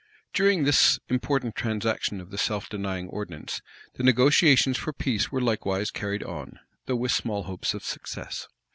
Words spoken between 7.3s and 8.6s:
hopes of success.